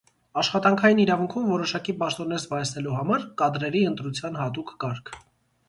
Աշխատանքային 0.41 1.01
իրավունքում 1.03 1.45
որոշակի 1.51 1.95
պաշտոններ 1.99 2.41
զբաղեցնելու 2.45 2.95
համար 3.01 3.29
կադրերի 3.45 3.85
ընտրության 3.93 4.43
հատուկ 4.43 4.77
կարգ։ 4.87 5.17